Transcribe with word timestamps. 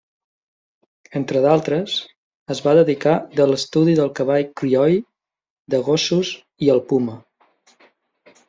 Entre 1.19 1.41
d'altres, 1.43 1.97
es 2.55 2.61
va 2.67 2.73
dedicar 2.79 3.13
de 3.41 3.47
l'estudi 3.51 3.95
del 4.01 4.11
cavall 4.21 4.49
crioll, 4.63 4.97
de 5.75 5.83
gossos 5.91 6.33
i 6.69 6.73
al 6.77 6.83
puma. 6.93 7.21